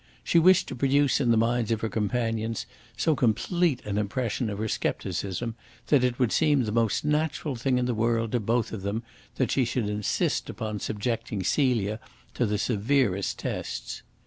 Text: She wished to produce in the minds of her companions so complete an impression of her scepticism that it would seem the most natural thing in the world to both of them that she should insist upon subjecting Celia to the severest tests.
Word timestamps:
She 0.23 0.39
wished 0.39 0.67
to 0.69 0.75
produce 0.75 1.21
in 1.21 1.29
the 1.29 1.37
minds 1.37 1.69
of 1.71 1.81
her 1.81 1.87
companions 1.87 2.65
so 2.97 3.15
complete 3.15 3.85
an 3.85 3.99
impression 3.99 4.49
of 4.49 4.57
her 4.57 4.67
scepticism 4.67 5.53
that 5.89 6.03
it 6.03 6.17
would 6.17 6.31
seem 6.31 6.63
the 6.63 6.71
most 6.71 7.05
natural 7.05 7.55
thing 7.55 7.77
in 7.77 7.85
the 7.85 7.93
world 7.93 8.31
to 8.31 8.39
both 8.39 8.71
of 8.73 8.81
them 8.81 9.03
that 9.35 9.51
she 9.51 9.63
should 9.63 9.87
insist 9.87 10.49
upon 10.49 10.79
subjecting 10.79 11.43
Celia 11.43 11.99
to 12.33 12.47
the 12.47 12.57
severest 12.57 13.37
tests. 13.37 14.01